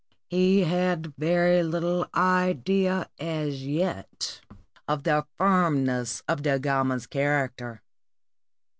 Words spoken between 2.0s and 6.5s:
idea as yet of the firmness of